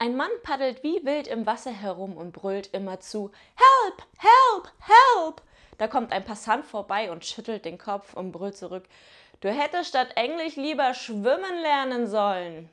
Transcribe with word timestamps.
Ein 0.00 0.16
Mann 0.16 0.30
paddelt 0.42 0.84
wie 0.84 1.04
wild 1.04 1.26
im 1.26 1.44
Wasser 1.46 1.72
herum 1.72 2.16
und 2.16 2.32
brüllt 2.32 2.68
immerzu 2.68 3.32
Help, 3.56 4.06
help, 4.18 4.72
help. 4.80 5.42
Da 5.76 5.88
kommt 5.88 6.12
ein 6.12 6.24
Passant 6.24 6.64
vorbei 6.64 7.10
und 7.10 7.24
schüttelt 7.24 7.64
den 7.64 7.78
Kopf 7.78 8.14
und 8.14 8.32
brüllt 8.32 8.56
zurück 8.56 8.84
Du 9.40 9.50
hättest 9.50 9.90
statt 9.90 10.08
Englisch 10.16 10.56
lieber 10.56 10.94
schwimmen 10.94 11.62
lernen 11.62 12.08
sollen. 12.08 12.68